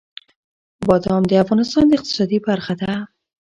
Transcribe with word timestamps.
بادام 0.87 1.23
د 1.27 1.31
افغانستان 1.43 1.83
د 1.87 1.91
اقتصاد 1.97 2.31
برخه 2.47 2.73
ده. 2.81 2.91